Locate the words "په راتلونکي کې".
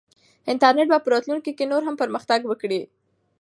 1.03-1.69